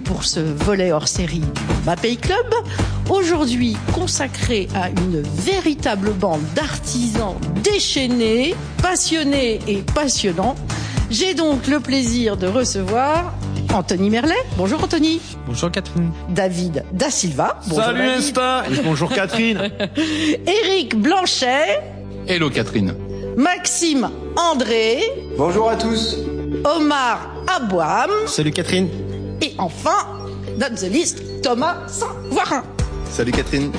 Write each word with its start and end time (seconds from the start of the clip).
pour 0.00 0.24
ce 0.24 0.40
volet 0.40 0.92
hors 0.92 1.08
série 1.08 1.40
du 1.40 1.46
Mapei 1.86 2.16
Club, 2.16 2.46
aujourd'hui 3.08 3.76
consacré 3.94 4.68
à 4.74 4.88
une 4.88 5.22
véritable 5.22 6.12
bande 6.12 6.42
d'artisans 6.54 7.34
déchaînés, 7.62 8.54
passionnés 8.82 9.60
et 9.68 9.78
passionnants. 9.94 10.56
J'ai 11.10 11.34
donc 11.34 11.66
le 11.66 11.80
plaisir 11.80 12.36
de 12.36 12.46
recevoir 12.46 13.32
Anthony 13.72 14.10
Merlet. 14.10 14.34
Bonjour 14.56 14.82
Anthony. 14.82 15.20
Bonjour 15.46 15.70
Catherine. 15.70 16.10
David 16.28 16.84
Da 16.92 17.10
Silva. 17.10 17.60
Bonjour 17.66 17.84
Salut 17.84 17.98
David. 17.98 18.18
Insta 18.18 18.64
et 18.70 18.82
bonjour 18.82 19.10
Catherine. 19.12 19.58
Éric 20.46 20.96
Blanchet. 20.96 21.80
Hello 22.26 22.50
Catherine. 22.50 22.94
Maxime 23.36 24.10
André. 24.36 25.00
Bonjour 25.36 25.68
à 25.70 25.76
tous. 25.76 26.16
Omar 26.64 27.30
Abouam. 27.46 28.10
Salut 28.26 28.50
Catherine. 28.52 28.88
Et 29.42 29.54
enfin, 29.56 30.06
dans 30.58 30.74
the 30.74 30.82
list, 30.82 31.22
Thomas 31.42 31.88
Saint-Voirin. 31.88 32.62
Salut 33.10 33.32
Catherine. 33.32 33.72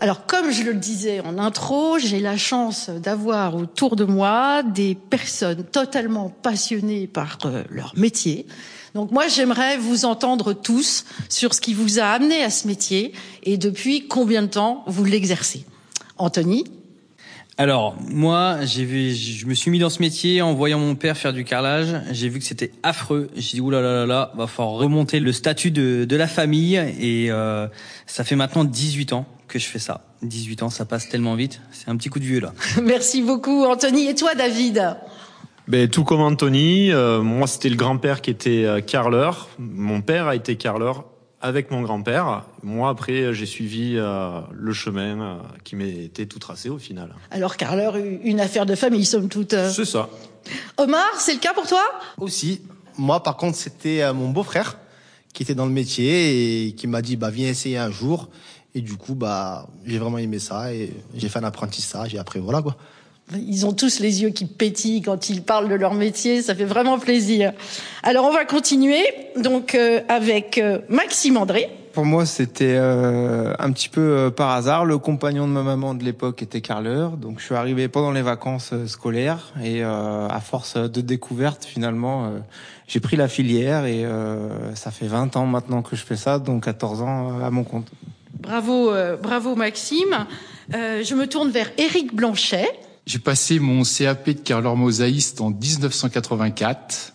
Alors, 0.00 0.24
comme 0.26 0.50
je 0.50 0.62
le 0.62 0.74
disais 0.74 1.20
en 1.20 1.38
intro, 1.38 1.98
j'ai 1.98 2.20
la 2.20 2.38
chance 2.38 2.88
d'avoir 2.88 3.54
autour 3.54 3.96
de 3.96 4.04
moi 4.04 4.62
des 4.62 4.94
personnes 4.94 5.64
totalement 5.64 6.30
passionnées 6.30 7.06
par 7.06 7.38
euh, 7.44 7.64
leur 7.70 7.92
métier. 7.96 8.46
Donc 8.94 9.10
moi, 9.10 9.28
j'aimerais 9.28 9.76
vous 9.76 10.06
entendre 10.06 10.54
tous 10.54 11.04
sur 11.28 11.52
ce 11.52 11.60
qui 11.60 11.74
vous 11.74 11.98
a 11.98 12.04
amené 12.04 12.42
à 12.42 12.48
ce 12.48 12.66
métier 12.66 13.12
et 13.42 13.58
depuis 13.58 14.08
combien 14.08 14.42
de 14.42 14.48
temps 14.48 14.84
vous 14.86 15.04
l'exercez? 15.04 15.66
Anthony 16.16 16.64
Alors, 17.56 17.94
moi, 18.10 18.64
j'ai 18.64 18.84
vu, 18.84 19.14
je 19.14 19.46
me 19.46 19.54
suis 19.54 19.70
mis 19.70 19.78
dans 19.78 19.88
ce 19.88 20.00
métier 20.00 20.42
en 20.42 20.54
voyant 20.54 20.80
mon 20.80 20.96
père 20.96 21.16
faire 21.16 21.32
du 21.32 21.44
carrelage. 21.44 22.00
J'ai 22.10 22.28
vu 22.28 22.40
que 22.40 22.44
c'était 22.44 22.72
affreux. 22.82 23.30
J'ai 23.36 23.58
dit, 23.58 23.60
oulala, 23.60 23.86
là, 23.86 23.94
là, 24.00 24.06
là, 24.06 24.32
va 24.36 24.48
falloir 24.48 24.74
remonter 24.74 25.20
le 25.20 25.30
statut 25.30 25.70
de, 25.70 26.04
de 26.04 26.16
la 26.16 26.26
famille. 26.26 26.76
Et 26.76 27.30
euh, 27.30 27.68
ça 28.06 28.24
fait 28.24 28.34
maintenant 28.34 28.64
18 28.64 29.12
ans 29.12 29.26
que 29.46 29.60
je 29.60 29.66
fais 29.66 29.78
ça. 29.78 30.00
18 30.22 30.64
ans, 30.64 30.70
ça 30.70 30.84
passe 30.84 31.08
tellement 31.08 31.36
vite. 31.36 31.60
C'est 31.70 31.88
un 31.88 31.96
petit 31.96 32.08
coup 32.08 32.18
de 32.18 32.24
vieux, 32.24 32.40
là. 32.40 32.52
Merci 32.82 33.22
beaucoup, 33.22 33.64
Anthony. 33.64 34.08
Et 34.08 34.16
toi, 34.16 34.34
David? 34.34 34.96
Ben, 35.68 35.88
tout 35.88 36.02
comme 36.04 36.20
Anthony, 36.20 36.92
euh, 36.92 37.22
moi 37.22 37.46
c'était 37.46 37.70
le 37.70 37.76
grand-père 37.76 38.20
qui 38.20 38.30
était 38.30 38.64
euh, 38.66 38.80
carreleur. 38.82 39.48
Mon 39.58 40.02
père 40.02 40.26
a 40.26 40.36
été 40.36 40.56
carreleur 40.56 41.06
avec 41.44 41.70
mon 41.70 41.82
grand-père. 41.82 42.42
Moi 42.62 42.88
après 42.88 43.34
j'ai 43.34 43.44
suivi 43.44 43.96
euh, 43.96 44.40
le 44.50 44.72
chemin 44.72 45.20
euh, 45.20 45.36
qui 45.62 45.76
m'était 45.76 46.24
tout 46.24 46.38
tracé 46.38 46.70
au 46.70 46.78
final. 46.78 47.14
Alors, 47.30 47.58
Carleur, 47.58 47.96
une 47.96 48.40
affaire 48.40 48.64
de 48.64 48.74
famille, 48.74 49.04
somme 49.04 49.28
toute. 49.28 49.54
C'est 49.68 49.84
ça. 49.84 50.08
Omar, 50.78 51.10
c'est 51.18 51.34
le 51.34 51.40
cas 51.40 51.52
pour 51.52 51.66
toi? 51.66 51.82
Aussi, 52.18 52.62
moi 52.96 53.22
par 53.22 53.36
contre 53.36 53.58
c'était 53.58 54.02
euh, 54.02 54.14
mon 54.14 54.30
beau-frère 54.30 54.78
qui 55.34 55.42
était 55.42 55.54
dans 55.54 55.66
le 55.66 55.72
métier 55.72 56.66
et 56.66 56.72
qui 56.72 56.86
m'a 56.86 57.02
dit 57.02 57.16
bah 57.16 57.28
viens 57.28 57.50
essayer 57.50 57.76
un 57.76 57.90
jour 57.90 58.30
et 58.74 58.80
du 58.80 58.96
coup 58.96 59.14
bah 59.14 59.68
j'ai 59.84 59.98
vraiment 59.98 60.18
aimé 60.18 60.38
ça 60.38 60.72
et 60.72 60.94
j'ai 61.14 61.28
fait 61.28 61.40
un 61.40 61.44
apprentissage 61.44 62.14
et 62.14 62.18
après 62.18 62.40
voilà 62.40 62.62
quoi. 62.62 62.74
Ils 63.32 63.64
ont 63.64 63.72
tous 63.72 64.00
les 64.00 64.22
yeux 64.22 64.30
qui 64.30 64.44
pétillent 64.44 65.00
quand 65.00 65.30
ils 65.30 65.42
parlent 65.42 65.68
de 65.68 65.74
leur 65.74 65.94
métier, 65.94 66.42
ça 66.42 66.54
fait 66.54 66.64
vraiment 66.64 66.98
plaisir. 66.98 67.52
Alors 68.02 68.26
on 68.26 68.32
va 68.32 68.44
continuer 68.44 69.02
donc 69.36 69.74
euh, 69.74 70.00
avec 70.08 70.58
euh, 70.58 70.80
Maxime 70.88 71.38
André. 71.38 71.70
Pour 71.94 72.04
moi, 72.04 72.26
c'était 72.26 72.74
euh, 72.76 73.54
un 73.58 73.70
petit 73.70 73.88
peu 73.88 74.00
euh, 74.00 74.30
par 74.30 74.50
hasard. 74.50 74.84
Le 74.84 74.98
compagnon 74.98 75.46
de 75.46 75.52
ma 75.52 75.62
maman 75.62 75.94
de 75.94 76.02
l'époque 76.02 76.42
était 76.42 76.60
carleur, 76.60 77.12
donc 77.12 77.38
je 77.38 77.44
suis 77.44 77.54
arrivé 77.54 77.86
pendant 77.86 78.10
les 78.10 78.20
vacances 78.20 78.72
euh, 78.72 78.88
scolaires 78.88 79.52
et 79.62 79.84
euh, 79.84 80.26
à 80.28 80.40
force 80.40 80.76
de 80.76 81.00
découverte, 81.00 81.64
finalement, 81.64 82.24
euh, 82.26 82.28
j'ai 82.88 82.98
pris 82.98 83.16
la 83.16 83.28
filière 83.28 83.86
et 83.86 84.04
euh, 84.04 84.74
ça 84.74 84.90
fait 84.90 85.06
20 85.06 85.36
ans 85.36 85.46
maintenant 85.46 85.82
que 85.82 85.94
je 85.94 86.02
fais 86.02 86.16
ça, 86.16 86.40
donc 86.40 86.64
14 86.64 87.02
ans 87.02 87.38
euh, 87.40 87.46
à 87.46 87.50
mon 87.50 87.62
compte. 87.62 87.86
Bravo, 88.40 88.90
euh, 88.90 89.16
bravo 89.16 89.54
Maxime. 89.54 90.26
Euh, 90.74 91.02
je 91.04 91.14
me 91.14 91.26
tourne 91.28 91.50
vers 91.50 91.70
Éric 91.78 92.14
Blanchet. 92.14 92.68
J'ai 93.06 93.18
passé 93.18 93.58
mon 93.58 93.82
CAP 93.82 94.30
de 94.30 94.32
carreleur 94.32 94.76
mosaïste 94.76 95.40
en 95.40 95.50
1984. 95.50 97.12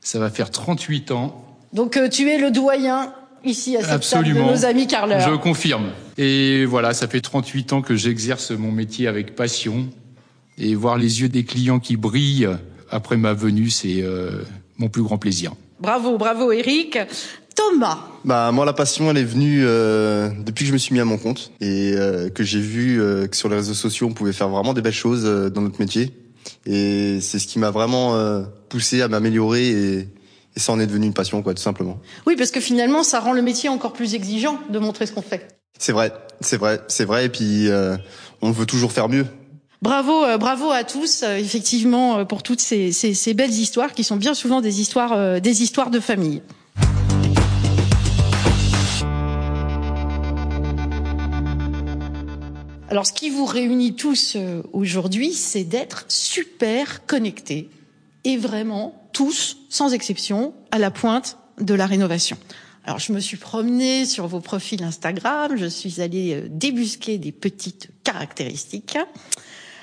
Ça 0.00 0.18
va 0.18 0.30
faire 0.30 0.50
38 0.50 1.10
ans. 1.10 1.44
Donc 1.72 1.96
euh, 1.96 2.08
tu 2.08 2.28
es 2.30 2.38
le 2.38 2.50
doyen 2.50 3.12
ici 3.44 3.76
à 3.76 3.82
cette 3.82 3.90
Absolument. 3.90 4.40
table 4.40 4.52
de 4.52 4.58
nos 4.58 4.64
amis 4.64 4.86
carleurs. 4.86 5.20
Je 5.20 5.36
confirme. 5.36 5.90
Et 6.16 6.64
voilà, 6.64 6.94
ça 6.94 7.06
fait 7.06 7.20
38 7.20 7.72
ans 7.74 7.82
que 7.82 7.96
j'exerce 7.96 8.50
mon 8.50 8.72
métier 8.72 9.08
avec 9.08 9.34
passion. 9.34 9.88
Et 10.58 10.74
voir 10.74 10.96
les 10.98 11.20
yeux 11.20 11.28
des 11.28 11.44
clients 11.44 11.80
qui 11.80 11.96
brillent 11.96 12.48
après 12.90 13.16
ma 13.16 13.32
venue, 13.34 13.70
c'est 13.70 14.02
euh, 14.02 14.42
mon 14.78 14.88
plus 14.88 15.02
grand 15.02 15.18
plaisir. 15.18 15.52
Bravo, 15.80 16.18
bravo 16.18 16.52
Éric. 16.52 16.98
Thomas. 17.60 17.98
Bah 18.24 18.52
moi 18.52 18.64
la 18.64 18.72
passion 18.72 19.10
elle 19.10 19.18
est 19.18 19.24
venue 19.24 19.62
euh, 19.64 20.30
depuis 20.44 20.64
que 20.64 20.68
je 20.68 20.72
me 20.72 20.78
suis 20.78 20.94
mis 20.94 21.00
à 21.00 21.04
mon 21.04 21.18
compte 21.18 21.52
et 21.60 21.92
euh, 21.94 22.28
que 22.28 22.42
j'ai 22.42 22.60
vu 22.60 23.00
euh, 23.00 23.26
que 23.26 23.36
sur 23.36 23.48
les 23.48 23.56
réseaux 23.56 23.74
sociaux 23.74 24.06
on 24.06 24.12
pouvait 24.12 24.32
faire 24.32 24.48
vraiment 24.48 24.72
des 24.74 24.82
belles 24.82 24.92
choses 24.92 25.22
euh, 25.24 25.50
dans 25.50 25.60
notre 25.62 25.80
métier 25.80 26.14
et 26.66 27.20
c'est 27.20 27.38
ce 27.38 27.46
qui 27.46 27.58
m'a 27.58 27.70
vraiment 27.70 28.14
euh, 28.14 28.42
poussé 28.68 29.02
à 29.02 29.08
m'améliorer 29.08 29.68
et, 29.68 29.98
et 29.98 30.60
ça 30.60 30.72
en 30.72 30.80
est 30.80 30.86
devenu 30.86 31.06
une 31.06 31.14
passion 31.14 31.42
quoi 31.42 31.54
tout 31.54 31.62
simplement. 31.62 31.98
Oui, 32.26 32.34
parce 32.36 32.50
que 32.50 32.60
finalement, 32.60 33.02
ça 33.02 33.20
rend 33.20 33.32
le 33.32 33.42
métier 33.42 33.68
encore 33.68 33.92
plus 33.92 34.14
exigeant 34.14 34.58
de 34.70 34.78
montrer 34.78 35.06
ce 35.06 35.12
qu'on 35.12 35.22
fait. 35.22 35.48
C'est 35.78 35.92
vrai, 35.92 36.12
c'est 36.40 36.56
vrai, 36.56 36.80
c'est 36.88 37.04
vrai 37.04 37.26
et 37.26 37.28
puis 37.28 37.68
euh, 37.68 37.96
on 38.42 38.50
veut 38.50 38.66
toujours 38.66 38.92
faire 38.92 39.08
mieux. 39.08 39.26
Bravo, 39.82 40.24
euh, 40.24 40.36
bravo 40.36 40.70
à 40.70 40.84
tous, 40.84 41.22
euh, 41.22 41.36
effectivement, 41.36 42.26
pour 42.26 42.42
toutes 42.42 42.60
ces, 42.60 42.92
ces, 42.92 43.14
ces 43.14 43.32
belles 43.32 43.50
histoires 43.50 43.92
qui 43.94 44.04
sont 44.04 44.16
bien 44.16 44.34
souvent 44.34 44.60
des 44.60 44.80
histoires, 44.80 45.12
euh, 45.14 45.40
des 45.40 45.62
histoires 45.62 45.90
de 45.90 46.00
famille. 46.00 46.42
Alors, 52.90 53.06
ce 53.06 53.12
qui 53.12 53.30
vous 53.30 53.44
réunit 53.44 53.94
tous 53.94 54.34
euh, 54.34 54.62
aujourd'hui, 54.72 55.32
c'est 55.32 55.62
d'être 55.62 56.06
super 56.08 57.06
connectés 57.06 57.70
et 58.24 58.36
vraiment 58.36 59.08
tous, 59.12 59.58
sans 59.68 59.94
exception, 59.94 60.54
à 60.72 60.78
la 60.80 60.90
pointe 60.90 61.38
de 61.60 61.72
la 61.74 61.86
rénovation. 61.86 62.36
Alors, 62.84 62.98
je 62.98 63.12
me 63.12 63.20
suis 63.20 63.36
promenée 63.36 64.06
sur 64.06 64.26
vos 64.26 64.40
profils 64.40 64.82
Instagram, 64.82 65.52
je 65.54 65.66
suis 65.66 66.00
allée 66.00 66.34
euh, 66.34 66.48
débusquer 66.50 67.18
des 67.18 67.30
petites 67.30 67.90
caractéristiques. 68.02 68.98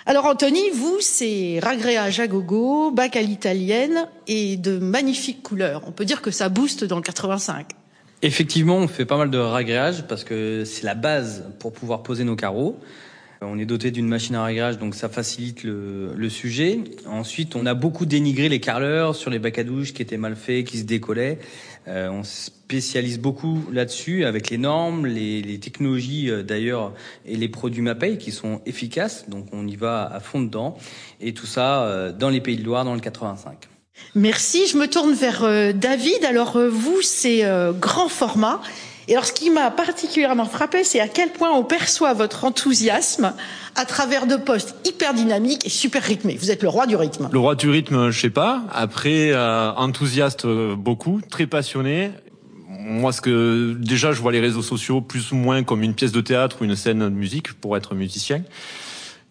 Alors, 0.06 0.26
Anthony, 0.26 0.70
vous, 0.72 0.98
c'est 1.00 1.62
ragréage 1.64 2.20
à 2.20 2.28
bac 2.28 3.16
à 3.16 3.22
l'italienne 3.22 4.06
et 4.28 4.58
de 4.58 4.80
magnifiques 4.80 5.44
couleurs. 5.44 5.84
On 5.88 5.94
peut 5.94 6.04
dire 6.06 6.22
que 6.22 6.32
ça 6.32 6.50
booste 6.50 6.84
dans 6.84 6.98
le 6.98 7.04
85. 7.04 7.68
Effectivement, 8.24 8.78
on 8.78 8.88
fait 8.88 9.06
pas 9.06 9.18
mal 9.18 9.30
de 9.30 9.38
ragréage 9.38 10.08
parce 10.08 10.24
que 10.24 10.64
c'est 10.66 10.84
la 10.84 10.96
base 10.96 11.46
pour 11.60 11.72
pouvoir 11.72 12.02
poser 12.02 12.24
nos 12.24 12.36
carreaux. 12.36 12.80
Euh, 13.44 13.46
On 13.46 13.60
est 13.60 13.68
doté 13.68 13.92
d'une 13.92 14.08
machine 14.08 14.34
à 14.34 14.42
ragréage, 14.42 14.80
donc 14.80 14.96
ça 14.96 15.08
facilite 15.08 15.64
le, 15.64 16.30
sujet. 16.30 16.80
Ensuite, 17.06 17.56
on 17.56 17.68
a 17.68 17.76
beaucoup 17.76 18.08
dénigré 18.08 18.50
les 18.50 18.60
carreleurs 18.60 19.16
sur 19.16 19.30
les 19.30 19.38
bacs 19.38 19.60
à 19.60 19.64
douche 19.64 19.94
qui 19.94 20.02
étaient 20.02 20.18
mal 20.18 20.36
faits, 20.36 20.66
qui 20.66 20.80
se 20.80 20.84
décollaient. 20.84 21.38
Euh, 21.88 22.10
on 22.10 22.24
spécialise 22.24 23.20
beaucoup 23.20 23.64
là-dessus 23.72 24.26
avec 24.26 24.50
les 24.50 24.58
normes, 24.58 25.06
les, 25.06 25.60
technologies 25.60 26.32
euh, 26.32 26.42
d'ailleurs 26.42 26.94
et 27.28 27.36
les 27.36 27.50
produits 27.50 27.84
MAPEI 27.84 28.18
qui 28.18 28.32
sont 28.32 28.62
efficaces. 28.66 29.30
Donc 29.30 29.46
on 29.52 29.68
y 29.68 29.76
va 29.76 30.12
à 30.12 30.20
fond 30.20 30.42
dedans. 30.42 30.76
Et 31.22 31.36
tout 31.36 31.46
ça 31.46 32.12
dans 32.18 32.30
les 32.30 32.42
Pays 32.42 32.58
de 32.58 32.64
Loire, 32.64 32.84
dans 32.84 32.96
le 32.96 33.00
85. 33.00 33.70
Merci. 34.16 34.68
Je 34.68 34.78
me 34.78 34.88
tourne 34.88 35.14
vers 35.14 35.44
euh, 35.44 35.74
David. 35.74 36.26
Alors 36.26 36.58
euh, 36.58 36.70
vous, 36.70 37.02
c'est 37.02 37.46
euh, 37.46 37.72
grand 37.72 38.10
format. 38.10 38.62
Et 39.08 39.14
alors 39.14 39.26
ce 39.26 39.32
qui 39.32 39.50
m'a 39.50 39.72
particulièrement 39.72 40.46
frappé, 40.46 40.84
c'est 40.84 41.00
à 41.00 41.08
quel 41.08 41.30
point 41.30 41.52
on 41.52 41.64
perçoit 41.64 42.14
votre 42.14 42.44
enthousiasme 42.44 43.34
à 43.76 43.86
travers 43.86 44.28
de 44.28 44.36
postes 44.36 44.76
hyper 44.86 45.14
dynamiques 45.14 45.66
et 45.66 45.70
super 45.70 46.04
rythmés. 46.04 46.36
Vous 46.36 46.52
êtes 46.52 46.62
le 46.62 46.68
roi 46.68 46.88
du 46.88 46.98
rythme. 46.98 47.30
Le 47.32 47.40
roi 47.40 47.56
du 47.56 47.70
rythme, 47.70 48.10
je 48.10 48.20
sais 48.20 48.30
pas. 48.30 48.64
Après 48.74 49.32
euh, 49.32 49.72
enthousiaste 49.74 50.44
euh, 50.44 50.76
beaucoup, 50.76 51.22
très 51.30 51.48
passionné. 51.48 52.12
Moi, 52.68 53.14
ce 53.14 53.22
que 53.22 53.76
déjà, 53.80 54.12
je 54.12 54.22
vois 54.22 54.32
les 54.32 54.40
réseaux 54.40 54.62
sociaux 54.62 55.00
plus 55.00 55.32
ou 55.32 55.36
moins 55.36 55.64
comme 55.64 55.84
une 55.84 55.94
pièce 55.94 56.12
de 56.12 56.22
théâtre 56.22 56.58
ou 56.62 56.66
une 56.66 56.76
scène 56.76 57.00
de 57.00 57.10
musique 57.10 57.54
pour 57.54 57.78
être 57.78 57.96
musicien. 57.96 58.44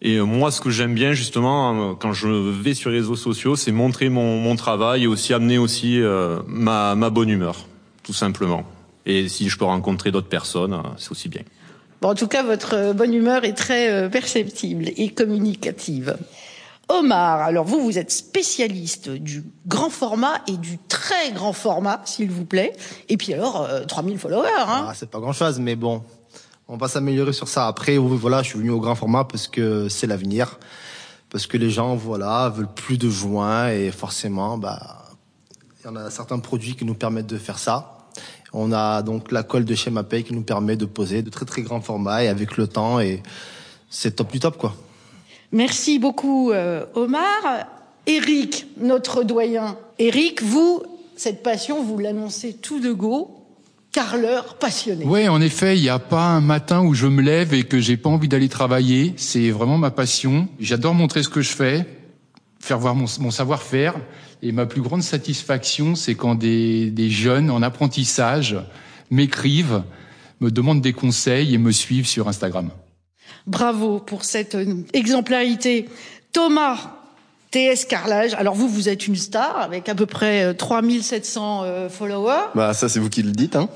Et 0.01 0.17
euh, 0.17 0.25
moi, 0.25 0.51
ce 0.51 0.61
que 0.61 0.69
j'aime 0.69 0.93
bien 0.93 1.13
justement 1.13 1.91
euh, 1.91 1.93
quand 1.95 2.13
je 2.13 2.27
vais 2.27 2.73
sur 2.73 2.89
les 2.91 2.97
réseaux 2.97 3.15
sociaux, 3.15 3.55
c'est 3.55 3.71
montrer 3.71 4.09
mon, 4.09 4.37
mon 4.39 4.55
travail 4.55 5.03
et 5.03 5.07
aussi 5.07 5.33
amener 5.33 5.57
aussi 5.57 5.99
euh, 6.01 6.39
ma, 6.47 6.95
ma 6.95 7.09
bonne 7.09 7.29
humeur, 7.29 7.65
tout 8.03 8.13
simplement. 8.13 8.63
Et 9.07 9.29
si 9.29 9.47
je 9.47 9.57
peux 9.57 9.65
rencontrer 9.65 10.11
d'autres 10.11 10.27
personnes, 10.27 10.73
euh, 10.73 10.81
c'est 10.97 11.11
aussi 11.11 11.29
bien. 11.29 11.41
Bon, 12.01 12.09
en 12.09 12.15
tout 12.15 12.27
cas, 12.27 12.43
votre 12.43 12.93
bonne 12.93 13.13
humeur 13.13 13.43
est 13.45 13.53
très 13.53 13.89
euh, 13.89 14.09
perceptible 14.09 14.89
et 14.97 15.09
communicative. 15.09 16.17
Omar, 16.89 17.41
alors 17.41 17.65
vous, 17.65 17.79
vous 17.79 17.97
êtes 17.97 18.11
spécialiste 18.11 19.09
du 19.09 19.43
grand 19.65 19.89
format 19.89 20.41
et 20.47 20.57
du 20.57 20.77
très 20.77 21.31
grand 21.31 21.53
format, 21.53 22.01
s'il 22.05 22.29
vous 22.29 22.45
plaît. 22.45 22.73
Et 23.09 23.17
puis 23.17 23.33
alors, 23.33 23.63
euh, 23.63 23.83
3000 23.85 24.19
followers, 24.19 24.47
hein 24.57 24.87
Ah, 24.89 24.93
c'est 24.93 25.09
pas 25.09 25.19
grand 25.19 25.33
chose 25.33 25.59
mais 25.59 25.75
bon, 25.75 26.03
on 26.67 26.77
va 26.77 26.87
s'améliorer 26.87 27.33
sur 27.33 27.47
ça. 27.47 27.67
Après 27.67 27.97
voilà, 27.97 28.41
je 28.43 28.49
suis 28.49 28.59
venu 28.59 28.71
au 28.71 28.79
grand 28.79 28.95
format 28.95 29.23
parce 29.23 29.47
que 29.47 29.87
c'est 29.89 30.07
l'avenir. 30.07 30.59
parce 31.29 31.47
que 31.47 31.57
les 31.57 31.69
gens, 31.69 31.95
voilà, 31.95 32.49
veulent 32.49 32.73
plus 32.73 32.97
de 32.97 33.09
joints 33.09 33.69
et 33.69 33.91
forcément, 33.91 34.57
bah, 34.57 35.05
il 35.81 35.87
y 35.87 35.89
en 35.89 35.95
a 35.95 36.09
certains 36.09 36.39
produits 36.39 36.75
qui 36.75 36.85
nous 36.85 36.93
permettent 36.93 37.27
de 37.27 37.37
faire 37.37 37.59
ça. 37.59 38.07
On 38.53 38.71
a 38.71 39.01
donc 39.01 39.31
la 39.31 39.43
colle 39.43 39.65
de 39.65 39.75
chez 39.75 39.91
Mapei 39.91 40.23
qui 40.23 40.33
nous 40.33 40.41
permet 40.41 40.77
de 40.77 40.85
poser 40.85 41.21
de 41.21 41.29
très 41.29 41.45
très 41.45 41.61
grands 41.61 41.81
formats 41.81 42.23
et 42.23 42.27
avec 42.27 42.57
le 42.57 42.67
temps 42.67 42.99
et 42.99 43.21
c'est 43.89 44.15
top 44.15 44.31
du 44.31 44.39
top 44.39 44.57
quoi. 44.57 44.73
Merci 45.51 45.99
beaucoup 45.99 46.51
euh, 46.51 46.85
Omar. 46.95 47.25
Eric, 48.05 48.67
notre 48.77 49.23
doyen. 49.23 49.77
Eric, 49.99 50.41
vous, 50.41 50.81
cette 51.17 51.43
passion, 51.43 51.83
vous 51.83 51.97
l'annoncez 51.97 52.53
tout 52.53 52.79
de 52.79 52.93
go. 52.93 53.36
Carleur 53.97 54.53
passionné. 54.59 55.05
Oui, 55.07 55.27
en 55.27 55.41
effet, 55.41 55.75
il 55.75 55.81
n'y 55.81 55.89
a 55.89 55.97
pas 55.97 56.27
un 56.27 56.39
matin 56.39 56.83
où 56.83 56.93
je 56.93 57.07
me 57.07 57.23
lève 57.23 57.55
et 57.55 57.63
que 57.63 57.79
j'ai 57.79 57.97
pas 57.97 58.11
envie 58.11 58.27
d'aller 58.27 58.47
travailler. 58.47 59.15
C'est 59.17 59.49
vraiment 59.49 59.79
ma 59.79 59.89
passion. 59.89 60.47
J'adore 60.59 60.93
montrer 60.93 61.23
ce 61.23 61.29
que 61.29 61.41
je 61.41 61.49
fais, 61.49 61.83
faire 62.59 62.77
voir 62.77 62.93
mon, 62.93 63.07
mon 63.19 63.31
savoir-faire. 63.31 63.95
Et 64.43 64.51
ma 64.51 64.67
plus 64.67 64.81
grande 64.81 65.01
satisfaction, 65.01 65.95
c'est 65.95 66.13
quand 66.13 66.35
des, 66.35 66.91
des 66.91 67.09
jeunes 67.09 67.49
en 67.49 67.63
apprentissage 67.63 68.55
m'écrivent, 69.09 69.81
me 70.41 70.51
demandent 70.51 70.81
des 70.81 70.93
conseils 70.93 71.55
et 71.55 71.57
me 71.57 71.71
suivent 71.71 72.05
sur 72.05 72.27
Instagram. 72.27 72.69
Bravo 73.47 73.97
pour 73.99 74.25
cette 74.25 74.55
exemplarité. 74.93 75.89
Thomas, 76.33 76.96
TS 77.57 77.85
Carrelage. 77.85 78.35
Alors 78.35 78.53
vous, 78.53 78.69
vous 78.69 78.87
êtes 78.87 79.07
une 79.07 79.15
star 79.15 79.57
avec 79.59 79.89
à 79.89 79.95
peu 79.95 80.05
près 80.05 80.53
3700 80.53 81.63
euh, 81.63 81.89
followers. 81.89 82.51
Bah 82.53 82.75
ça, 82.75 82.87
c'est 82.87 82.99
vous 82.99 83.09
qui 83.09 83.23
le 83.23 83.31
dites. 83.31 83.55
Hein. 83.55 83.67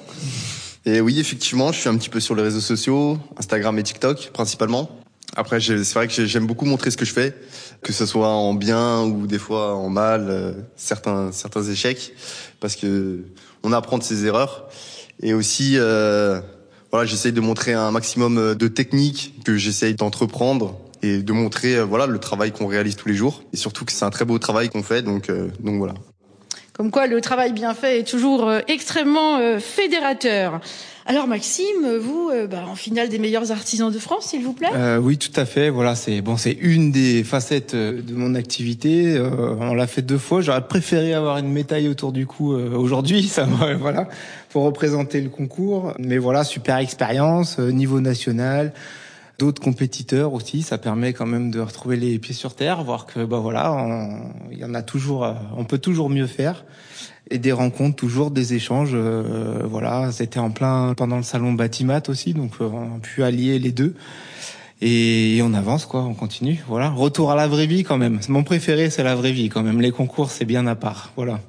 Et 0.85 1.01
oui, 1.01 1.19
effectivement, 1.19 1.71
je 1.71 1.79
suis 1.79 1.89
un 1.89 1.97
petit 1.97 2.09
peu 2.09 2.19
sur 2.19 2.35
les 2.35 2.43
réseaux 2.43 2.59
sociaux, 2.59 3.17
Instagram 3.37 3.79
et 3.79 3.83
TikTok 3.83 4.29
principalement. 4.33 4.91
Après, 5.35 5.59
c'est 5.59 5.93
vrai 5.93 6.07
que 6.07 6.25
j'aime 6.25 6.45
beaucoup 6.45 6.65
montrer 6.65 6.91
ce 6.91 6.97
que 6.97 7.05
je 7.05 7.13
fais, 7.13 7.33
que 7.81 7.91
ce 7.91 8.05
soit 8.05 8.27
en 8.27 8.53
bien 8.53 9.01
ou 9.01 9.25
des 9.25 9.39
fois 9.39 9.75
en 9.75 9.89
mal, 9.89 10.27
euh, 10.29 10.53
certains 10.75 11.31
certains 11.31 11.63
échecs, 11.63 12.13
parce 12.59 12.75
que 12.75 13.23
on 13.63 13.73
apprend 13.73 13.97
de 13.97 14.03
ses 14.03 14.25
erreurs. 14.25 14.69
Et 15.23 15.33
aussi, 15.33 15.73
euh, 15.77 16.39
voilà, 16.91 17.07
j'essaye 17.07 17.31
de 17.31 17.41
montrer 17.41 17.73
un 17.73 17.89
maximum 17.89 18.53
de 18.53 18.67
techniques 18.67 19.41
que 19.43 19.57
j'essaye 19.57 19.95
d'entreprendre 19.95 20.77
et 21.01 21.17
de 21.17 21.33
montrer 21.33 21.77
euh, 21.77 21.85
voilà 21.85 22.05
le 22.07 22.19
travail 22.19 22.51
qu'on 22.51 22.67
réalise 22.67 22.95
tous 22.95 23.07
les 23.07 23.13
jours 23.13 23.43
et 23.53 23.57
surtout 23.57 23.85
que 23.85 23.91
c'est 23.91 24.05
un 24.05 24.09
très 24.09 24.25
beau 24.25 24.39
travail 24.39 24.69
qu'on 24.69 24.83
fait 24.83 25.01
donc 25.01 25.29
euh, 25.29 25.49
donc 25.59 25.77
voilà. 25.77 25.93
Comme 26.73 26.89
quoi 26.89 27.05
le 27.05 27.21
travail 27.21 27.53
bien 27.53 27.73
fait 27.73 27.99
est 27.99 28.07
toujours 28.07 28.47
euh, 28.47 28.59
extrêmement 28.67 29.59
fédérateur. 29.59 30.61
Alors 31.07 31.27
Maxime, 31.27 31.97
vous, 31.99 32.31
bah, 32.49 32.63
en 32.67 32.75
finale 32.75 33.09
des 33.09 33.17
meilleurs 33.17 33.51
artisans 33.51 33.91
de 33.91 33.97
France, 33.97 34.27
s'il 34.27 34.43
vous 34.43 34.53
plaît? 34.53 34.69
Euh, 34.73 34.97
oui, 34.97 35.17
tout 35.17 35.31
à 35.35 35.45
fait. 35.45 35.69
Voilà, 35.69 35.95
c'est 35.95 36.21
bon, 36.21 36.37
c'est 36.37 36.55
une 36.61 36.91
des 36.91 37.23
facettes 37.23 37.75
de 37.75 38.13
mon 38.13 38.35
activité. 38.35 39.17
Euh, 39.17 39.55
on 39.59 39.73
l'a 39.73 39.87
fait 39.87 40.03
deux 40.03 40.19
fois. 40.19 40.41
J'aurais 40.41 40.65
préféré 40.67 41.13
avoir 41.13 41.37
une 41.37 41.51
médaille 41.51 41.87
autour 41.87 42.11
du 42.11 42.27
cou 42.27 42.53
euh, 42.53 42.75
aujourd'hui, 42.75 43.23
ça, 43.23 43.47
voilà, 43.79 44.09
pour 44.49 44.63
représenter 44.63 45.21
le 45.21 45.29
concours. 45.29 45.93
Mais 45.97 46.19
voilà, 46.19 46.43
super 46.43 46.77
expérience, 46.77 47.57
niveau 47.57 47.99
national 47.99 48.71
d'autres 49.41 49.61
compétiteurs 49.61 50.33
aussi. 50.33 50.61
Ça 50.61 50.77
permet 50.77 51.13
quand 51.13 51.25
même 51.25 51.49
de 51.49 51.59
retrouver 51.59 51.97
les 51.97 52.19
pieds 52.19 52.35
sur 52.35 52.53
terre, 52.53 52.83
voir 52.83 53.07
que 53.07 53.25
bah 53.25 53.39
voilà, 53.39 53.75
il 54.51 54.57
y 54.59 54.63
en 54.63 54.75
a 54.75 54.83
toujours, 54.83 55.25
euh, 55.25 55.33
on 55.57 55.65
peut 55.65 55.79
toujours 55.79 56.09
mieux 56.09 56.27
faire 56.27 56.63
et 57.31 57.39
des 57.39 57.51
rencontres, 57.51 57.95
toujours 57.95 58.29
des 58.29 58.53
échanges. 58.53 58.91
Euh, 58.93 59.63
voilà, 59.65 60.11
c'était 60.11 60.39
en 60.39 60.51
plein 60.51 60.93
pendant 60.93 61.17
le 61.17 61.23
salon 61.23 61.53
Batimat 61.53 62.03
aussi, 62.07 62.33
donc 62.35 62.51
euh, 62.61 62.69
on 62.71 62.97
a 62.97 62.99
pu 62.99 63.23
allier 63.23 63.57
les 63.57 63.71
deux. 63.71 63.95
Et, 64.83 65.39
on 65.43 65.53
avance 65.53 65.87
quoi, 65.87 66.03
on 66.03 66.13
continue. 66.13 66.63
Voilà, 66.67 66.89
retour 66.89 67.31
à 67.31 67.35
la 67.35 67.47
vraie 67.47 67.67
vie 67.67 67.83
quand 67.83 67.97
même. 67.97 68.19
Mon 68.29 68.43
préféré, 68.43 68.91
c'est 68.91 69.03
la 69.03 69.15
vraie 69.15 69.31
vie 69.31 69.49
quand 69.49 69.63
même. 69.63 69.81
Les 69.81 69.91
concours, 69.91 70.29
c'est 70.29 70.45
bien 70.45 70.67
à 70.67 70.75
part. 70.75 71.11
Voilà. 71.15 71.39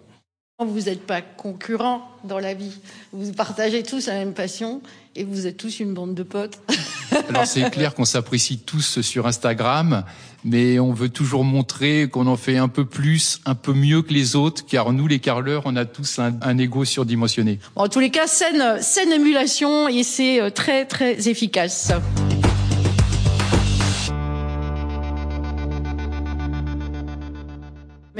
Vous 0.64 0.82
n'êtes 0.82 1.06
pas 1.06 1.20
concurrents 1.20 2.08
dans 2.24 2.38
la 2.38 2.54
vie. 2.54 2.72
Vous 3.12 3.32
partagez 3.32 3.82
tous 3.82 4.06
la 4.06 4.14
même 4.14 4.34
passion 4.34 4.80
et 5.16 5.24
vous 5.24 5.46
êtes 5.46 5.56
tous 5.56 5.80
une 5.80 5.94
bande 5.94 6.14
de 6.14 6.22
potes. 6.22 6.60
Alors 7.28 7.46
c'est 7.46 7.70
clair 7.70 7.94
qu'on 7.94 8.04
s'apprécie 8.04 8.58
tous 8.58 9.00
sur 9.00 9.26
Instagram, 9.26 10.04
mais 10.44 10.78
on 10.78 10.92
veut 10.92 11.10
toujours 11.10 11.44
montrer 11.44 12.08
qu'on 12.10 12.26
en 12.26 12.36
fait 12.36 12.56
un 12.56 12.68
peu 12.68 12.84
plus, 12.84 13.40
un 13.44 13.54
peu 13.54 13.72
mieux 13.72 14.02
que 14.02 14.12
les 14.12 14.36
autres, 14.36 14.64
car 14.66 14.92
nous 14.92 15.06
les 15.06 15.18
carleurs, 15.18 15.62
on 15.66 15.76
a 15.76 15.84
tous 15.84 16.18
un, 16.18 16.34
un 16.40 16.58
ego 16.58 16.84
surdimensionné. 16.84 17.58
En 17.76 17.88
tous 17.88 18.00
les 18.00 18.10
cas, 18.10 18.26
saine, 18.26 18.80
saine 18.80 19.12
émulation 19.12 19.88
et 19.88 20.02
c'est 20.02 20.40
euh, 20.40 20.50
très 20.50 20.86
très 20.86 21.28
efficace. 21.28 21.92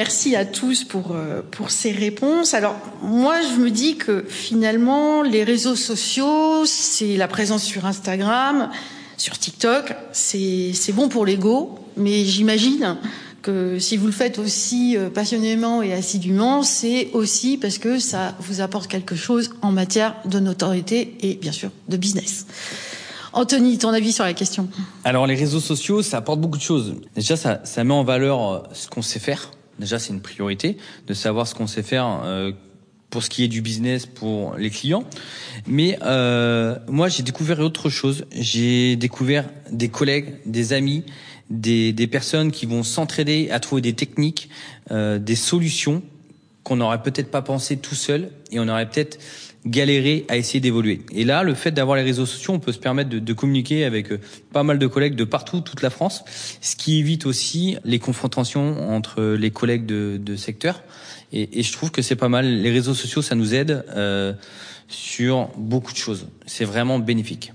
Merci 0.03 0.35
à 0.35 0.45
tous 0.45 0.83
pour, 0.83 1.13
euh, 1.13 1.43
pour 1.49 1.71
ces 1.71 1.93
réponses. 1.93 2.55
Alors, 2.55 2.75
moi, 3.03 3.37
je 3.41 3.61
me 3.61 3.71
dis 3.71 3.95
que 3.95 4.25
finalement, 4.29 5.23
les 5.23 5.45
réseaux 5.45 5.77
sociaux, 5.77 6.67
c'est 6.67 7.17
la 7.17 7.29
présence 7.29 7.63
sur 7.63 7.87
Instagram, 7.87 8.69
sur 9.17 9.39
TikTok, 9.39 9.95
c'est 10.11 10.93
bon 10.93 11.09
pour 11.09 11.25
l'ego, 11.25 11.79
mais 11.97 12.25
j'imagine 12.25 12.97
que 13.43 13.79
si 13.79 13.97
vous 13.97 14.07
le 14.07 14.13
faites 14.13 14.41
aussi 14.41 14.97
euh, 14.97 15.09
passionnément 15.09 15.83
et 15.83 15.93
assidûment, 15.93 16.65
c'est 16.65 17.11
aussi 17.13 17.57
parce 17.57 17.79
que 17.79 18.01
ça 18.01 18.35
vous 18.41 18.61
apporte 18.61 18.91
quelque 18.91 19.15
chose 19.15 19.51
en 19.63 19.71
matière 19.71 20.17
de 20.25 20.41
notoriété 20.41 21.17
et 21.21 21.35
bien 21.35 21.53
sûr 21.53 21.71
de 21.89 21.97
business. 21.97 22.47
Anthony, 23.33 23.79
ton 23.79 23.91
avis 23.91 24.13
sur 24.13 24.25
la 24.25 24.35
question? 24.35 24.69
Alors 25.05 25.29
les 25.29 25.37
réseaux 25.37 25.61
sociaux, 25.61 26.03
ça 26.03 26.17
apporte 26.17 26.41
beaucoup 26.41 26.59
de 26.59 26.63
choses. 26.63 26.97
Déjà, 27.15 27.37
ça, 27.37 27.61
ça 27.63 27.85
met 27.85 27.95
en 27.95 28.03
valeur 28.03 28.53
euh, 28.53 28.59
ce 28.73 28.89
qu'on 28.89 29.03
sait 29.03 29.21
faire 29.21 29.53
Déjà, 29.79 29.99
c'est 29.99 30.13
une 30.13 30.21
priorité 30.21 30.77
de 31.07 31.15
savoir 31.15 31.47
ce 31.47 31.55
qu'on 31.55 31.67
sait 31.67 31.83
faire 31.83 32.23
euh, 32.25 32.53
pour 33.11 33.23
ce 33.23 33.31
qui 33.31 33.45
est 33.45 33.49
du 33.49 33.61
business 33.61 34.07
pour 34.07 34.57
les 34.57 34.71
clients. 34.71 35.05
Mais 35.67 35.99
euh, 36.03 36.77
moi, 36.89 37.09
j'ai 37.09 37.23
découvert 37.23 37.61
autre 37.61 37.91
chose. 37.91 38.25
J'ai 38.33 38.97
découvert 38.97 39.49
des 39.71 39.89
collègues, 39.89 40.35
des 40.47 40.73
amis, 40.73 41.05
des, 41.51 41.93
des 41.93 42.07
personnes 42.07 42.51
qui 42.51 42.67
vont 42.67 42.83
s'entraider 42.83 43.51
à 43.51 43.61
trouver 43.61 43.83
des 43.83 43.93
techniques, 43.93 44.49
euh, 44.91 45.19
des 45.19 45.37
solutions 45.37 46.03
qu'on 46.65 46.77
n'aurait 46.77 47.03
peut-être 47.03 47.31
pas 47.31 47.43
pensé 47.43 47.77
tout 47.77 47.95
seul 47.95 48.31
et 48.51 48.61
on 48.61 48.69
aurait 48.69 48.89
peut-être 48.89 49.19
galérer 49.67 50.25
à 50.29 50.37
essayer 50.37 50.61
d'évoluer. 50.61 51.03
Et 51.13 51.25
là, 51.25 51.43
le 51.43 51.55
fait 51.55 51.71
d'avoir 51.71 51.97
les 51.97 52.03
réseaux 52.03 52.27
sociaux, 52.27 52.55
on 52.55 52.59
peut 52.59 52.73
se 52.73 52.79
permettre 52.79 53.11
de, 53.11 53.19
de, 53.19 53.33
communiquer 53.33 53.85
avec 53.85 54.11
euh, 54.11 54.21
pas 54.53 54.63
mal 54.63 54.79
de 54.79 54.87
collègues 54.87 55.15
de 55.15 55.25
partout, 55.25 55.61
toute 55.61 55.83
la 55.83 55.91
France, 55.91 56.25
ce 56.61 56.75
qui 56.77 56.99
évite 56.99 57.27
aussi 57.27 57.77
les 57.85 57.99
confrontations 57.99 58.91
entre 58.91 59.23
les 59.23 59.51
collègues 59.51 59.87
de, 59.87 60.19
de 60.21 60.37
secteur. 60.37 60.83
Et, 61.33 61.61
et, 61.61 61.63
je 61.63 61.73
trouve 61.73 61.91
que 61.91 62.03
c'est 62.03 62.17
pas 62.17 62.29
mal. 62.29 62.47
Les 62.47 62.71
réseaux 62.71 62.95
sociaux, 62.95 63.23
ça 63.23 63.35
nous 63.35 63.55
aide 63.55 63.85
euh, 63.97 64.33
sur 64.89 65.49
beaucoup 65.57 65.93
de 65.93 65.99
choses. 65.99 66.27
C'est 66.47 66.65
vraiment 66.65 66.99
bénéfique. 66.99 67.53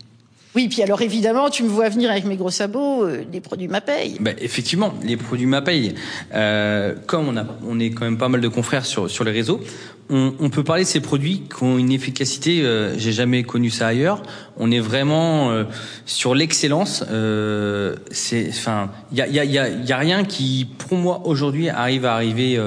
Oui, 0.57 0.69
puis 0.69 0.81
alors 0.81 1.03
évidemment, 1.03 1.51
tu 1.51 1.61
me 1.61 1.67
vois 1.67 1.87
venir 1.87 2.09
avec 2.09 2.25
mes 2.25 2.35
gros 2.35 2.49
sabots, 2.49 3.03
euh, 3.03 3.23
les 3.31 3.41
produits 3.41 3.67
Mapaye. 3.67 4.17
Bah, 4.19 4.31
effectivement, 4.39 4.91
les 5.03 5.15
produits 5.15 5.45
Mapaye. 5.45 5.93
Euh, 6.33 6.95
comme 7.05 7.27
on, 7.27 7.37
a, 7.37 7.45
on 7.63 7.79
est 7.79 7.91
quand 7.91 8.05
même 8.05 8.17
pas 8.17 8.27
mal 8.27 8.41
de 8.41 8.47
confrères 8.47 8.87
sur, 8.87 9.07
sur 9.07 9.23
les 9.23 9.31
réseaux, 9.31 9.61
on, 10.09 10.49
peut 10.49 10.63
parler 10.63 10.83
de 10.83 10.87
ces 10.87 11.01
produits 11.01 11.43
qui 11.53 11.63
ont 11.63 11.77
une 11.77 11.91
efficacité, 11.91 12.61
euh, 12.61 12.97
j'ai 12.97 13.11
jamais 13.11 13.43
connu 13.43 13.69
ça 13.69 13.87
ailleurs. 13.87 14.23
On 14.57 14.71
est 14.71 14.79
vraiment 14.79 15.51
euh, 15.51 15.65
sur 16.05 16.33
l'excellence. 16.33 17.03
Euh, 17.11 17.95
enfin, 18.49 18.89
il 19.11 19.17
y 19.17 19.91
a, 19.93 19.97
rien 19.97 20.23
qui, 20.23 20.67
pour 20.77 20.97
moi, 20.97 21.21
aujourd'hui, 21.25 21.69
arrive 21.69 22.05
à 22.05 22.13
arriver 22.13 22.57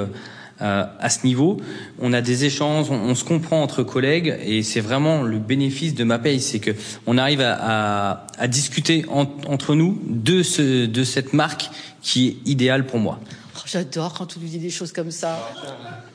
euh, 0.62 0.84
à 0.98 1.08
ce 1.08 1.24
niveau. 1.24 1.58
On 2.02 2.12
a 2.12 2.20
des 2.20 2.44
échanges, 2.44 2.90
on, 2.90 3.14
se 3.14 3.24
comprend 3.24 3.62
entre 3.62 3.82
collègues 3.82 4.36
et 4.44 4.62
c'est 4.62 4.80
vraiment 4.80 5.22
le 5.22 5.38
bénéfice 5.38 5.94
de 5.94 6.04
Mapay, 6.04 6.38
c'est 6.38 6.58
que 6.58 6.72
on 7.06 7.16
arrive 7.16 7.40
à, 7.40 8.26
discuter 8.46 9.06
entre 9.08 9.74
nous 9.74 9.98
de, 10.06 10.84
de 10.84 11.04
cette 11.04 11.32
marque 11.32 11.70
qui 12.02 12.28
est 12.28 12.36
idéale 12.50 12.84
pour 12.84 12.98
moi. 12.98 13.20
Oh, 13.60 13.66
j'adore 13.66 14.14
quand 14.14 14.26
tu 14.26 14.38
nous 14.38 14.46
dis 14.48 14.58
des 14.58 14.70
choses 14.70 14.92
comme 14.92 15.10
ça. 15.10 15.38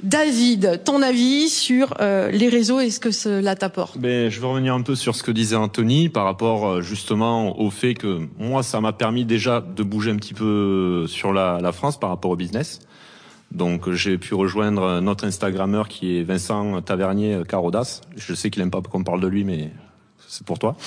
David, 0.01 0.81
ton 0.83 1.01
avis 1.01 1.49
sur 1.49 1.93
euh, 1.99 2.31
les 2.31 2.49
réseaux 2.49 2.79
et 2.79 2.89
ce 2.89 2.99
que 2.99 3.11
cela 3.11 3.55
t'apporte? 3.55 3.97
Ben, 3.97 4.31
Je 4.31 4.39
veux 4.39 4.47
revenir 4.47 4.73
un 4.73 4.81
peu 4.81 4.95
sur 4.95 5.15
ce 5.15 5.21
que 5.21 5.31
disait 5.31 5.55
Anthony 5.55 6.09
par 6.09 6.23
rapport 6.25 6.67
euh, 6.67 6.81
justement 6.81 7.59
au 7.59 7.69
fait 7.69 7.93
que 7.93 8.27
moi, 8.39 8.63
ça 8.63 8.81
m'a 8.81 8.93
permis 8.93 9.25
déjà 9.25 9.61
de 9.61 9.83
bouger 9.83 10.11
un 10.11 10.15
petit 10.15 10.33
peu 10.33 11.05
sur 11.07 11.33
la, 11.33 11.59
la 11.61 11.71
France 11.71 11.99
par 11.99 12.09
rapport 12.09 12.31
au 12.31 12.35
business. 12.35 12.79
Donc 13.51 13.91
j'ai 13.91 14.17
pu 14.17 14.33
rejoindre 14.33 14.99
notre 14.99 15.25
Instagrammeur 15.25 15.87
qui 15.87 16.17
est 16.17 16.23
Vincent 16.23 16.81
Tavernier 16.81 17.41
Carodas. 17.47 18.01
Je 18.15 18.33
sais 18.33 18.49
qu'il 18.49 18.61
aime 18.63 18.71
pas 18.71 18.81
qu'on 18.81 19.03
parle 19.03 19.21
de 19.21 19.27
lui, 19.27 19.43
mais 19.43 19.71
c'est 20.27 20.45
pour 20.45 20.59
toi. 20.59 20.75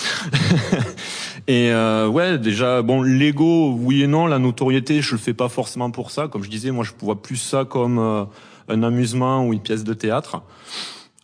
et 1.48 1.72
euh, 1.72 2.06
ouais, 2.06 2.38
déjà, 2.38 2.82
bon, 2.82 3.00
l'ego, 3.02 3.72
oui 3.72 4.02
et 4.02 4.06
non. 4.06 4.26
La 4.26 4.38
notoriété, 4.38 5.00
je 5.00 5.12
le 5.12 5.18
fais 5.18 5.32
pas 5.32 5.48
forcément 5.48 5.90
pour 5.90 6.10
ça. 6.10 6.28
Comme 6.28 6.44
je 6.44 6.50
disais, 6.50 6.70
moi, 6.70 6.84
je 6.84 6.92
vois 7.00 7.20
plus 7.20 7.36
ça 7.36 7.64
comme 7.64 7.98
euh, 7.98 8.24
un 8.68 8.82
amusement 8.82 9.46
ou 9.46 9.54
une 9.54 9.60
pièce 9.60 9.82
de 9.82 9.94
théâtre. 9.94 10.42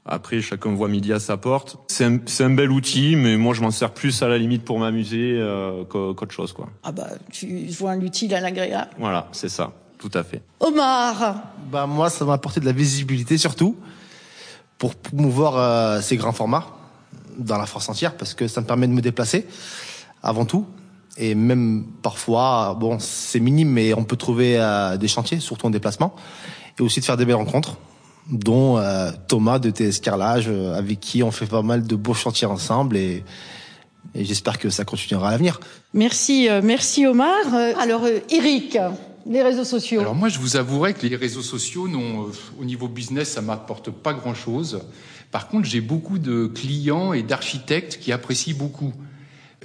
Après, 0.07 0.41
chacun 0.41 0.75
voit 0.75 0.89
midi 0.89 1.13
à 1.13 1.21
sa 1.21 1.37
porte. 1.37 1.77
C'est 1.89 2.05
un, 2.05 2.19
c'est 2.25 2.43
un 2.45 2.51
bel 2.51 2.71
outil, 2.71 3.17
mais 3.17 3.37
moi, 3.37 3.53
je 3.55 3.61
m'en 3.61 3.71
sers 3.71 3.93
plus 3.93 4.23
à 4.23 4.29
la 4.29 4.39
limite 4.39 4.65
pour 4.65 4.79
m'amuser 4.79 5.37
euh, 5.39 5.85
qu'autre 5.85 6.33
chose, 6.33 6.55
quoi. 6.55 6.69
Ah 6.83 6.93
bah, 6.93 7.09
tu 7.31 7.67
vois 7.69 7.95
l'utile 7.95 8.35
à 8.35 8.41
l'agréable. 8.41 8.91
Voilà, 8.99 9.29
c'est 9.33 9.49
ça, 9.51 9.73
tout 9.99 10.11
à 10.15 10.23
fait. 10.23 10.43
Omar, 10.61 11.43
Bah 11.71 11.87
moi, 11.87 12.09
ça 12.09 12.25
m'a 12.25 12.35
apporté 12.35 12.61
de 12.61 12.67
la 12.67 12.73
visibilité 12.73 13.37
surtout 13.39 13.77
pour 14.79 14.95
promouvoir 14.95 15.57
euh, 15.57 16.01
ces 16.01 16.17
grands 16.17 16.33
formats 16.33 16.67
dans 17.39 17.59
la 17.59 17.67
France 17.67 17.89
entière 17.89 18.17
parce 18.17 18.35
que 18.35 18.47
ça 18.49 18.61
me 18.61 18.67
permet 18.67 18.87
de 18.87 18.93
me 18.93 19.01
déplacer 19.01 19.47
avant 20.25 20.45
tout 20.45 20.67
et 21.17 21.35
même 21.37 21.85
parfois, 22.03 22.77
bon, 22.79 22.99
c'est 22.99 23.39
minime, 23.39 23.71
mais 23.71 23.95
on 23.95 24.03
peut 24.03 24.17
trouver 24.17 24.57
euh, 24.59 24.97
des 24.97 25.07
chantiers, 25.07 25.39
surtout 25.39 25.67
en 25.67 25.71
déplacement, 25.71 26.17
et 26.79 26.83
aussi 26.83 26.99
de 26.99 27.05
faire 27.05 27.17
des 27.17 27.25
belles 27.25 27.37
rencontres, 27.37 27.77
dont 28.31 28.79
euh, 28.79 29.13
Thomas 29.29 29.61
de 29.61 29.71
TS 29.71 30.01
Carrelage, 30.01 30.47
euh, 30.49 30.75
avec 30.75 30.99
qui 30.99 31.23
on 31.23 31.31
fait 31.31 31.47
pas 31.47 31.63
mal 31.63 31.87
de 31.87 31.95
beaux 31.95 32.15
chantiers 32.15 32.49
ensemble 32.49 32.97
et, 32.97 33.23
et 34.15 34.25
j'espère 34.25 34.59
que 34.59 34.71
ça 34.71 34.85
continuera 34.85 35.29
à 35.29 35.31
l'avenir. 35.33 35.61
merci, 35.93 36.49
euh, 36.49 36.61
merci 36.63 37.07
Omar. 37.07 37.31
Euh, 37.53 37.73
alors, 37.79 38.05
euh, 38.05 38.19
Eric, 38.31 38.79
les 39.27 39.43
réseaux 39.43 39.65
sociaux. 39.65 40.01
Alors 40.01 40.15
moi, 40.15 40.29
je 40.29 40.39
vous 40.39 40.57
avouerai 40.57 40.95
que 40.95 41.07
les 41.07 41.17
réseaux 41.17 41.43
sociaux, 41.43 41.89
non, 41.89 42.25
euh, 42.25 42.33
au 42.61 42.65
niveau 42.65 42.89
business, 42.89 43.31
ça 43.31 43.41
m'apporte 43.41 43.91
pas 43.91 44.13
grand-chose. 44.13 44.81
Par 45.31 45.49
contre, 45.49 45.67
j'ai 45.69 45.81
beaucoup 45.81 46.19
de 46.19 46.47
clients 46.47 47.13
et 47.13 47.23
d'architectes 47.23 47.99
qui 48.01 48.13
apprécient 48.13 48.57
beaucoup. 48.57 48.93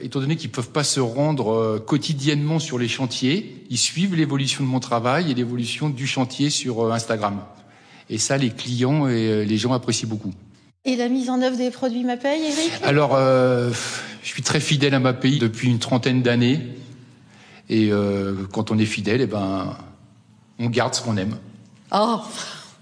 Étant 0.02 0.20
donné 0.20 0.36
qu'ils 0.36 0.52
peuvent 0.52 0.72
pas 0.72 0.84
se 0.84 1.00
rendre 1.00 1.54
euh, 1.54 1.80
quotidiennement 1.80 2.60
sur 2.60 2.78
les 2.78 2.88
chantiers, 2.88 3.66
ils 3.70 3.78
suivent 3.78 4.16
l'évolution 4.16 4.64
de 4.64 4.70
mon 4.70 4.80
travail 4.80 5.32
et 5.32 5.34
l'évolution 5.34 5.90
du 5.90 6.08
chantier 6.08 6.50
sur 6.50 6.86
euh, 6.86 6.92
Instagram. 6.92 7.42
Et 8.10 8.18
ça, 8.18 8.38
les 8.38 8.50
clients 8.50 9.08
et 9.08 9.28
euh, 9.28 9.44
les 9.44 9.58
gens 9.58 9.74
apprécient 9.74 10.10
beaucoup. 10.10 10.34
Et 10.86 10.96
la 10.96 11.10
mise 11.10 11.30
en 11.30 11.42
œuvre 11.42 11.58
des 11.58 11.72
produits 11.72 12.04
MaPay, 12.04 12.40
Eric? 12.42 12.72
Alors, 12.84 13.14
euh, 13.14 13.72
je 14.24 14.28
suis 14.28 14.42
très 14.42 14.60
fidèle 14.60 14.94
à 14.94 15.00
ma 15.00 15.14
pays 15.14 15.38
depuis 15.38 15.68
une 15.68 15.80
trentaine 15.80 16.22
d'années. 16.22 16.62
Et 17.68 17.90
euh, 17.92 18.48
quand 18.52 18.72
on 18.72 18.80
est 18.80 18.86
fidèle, 18.86 19.22
eh 19.22 19.28
ben, 19.28 19.76
on 20.58 20.70
garde 20.70 20.96
ce 20.96 21.02
qu'on 21.02 21.18
aime. 21.18 21.38
Oh, 21.92 22.20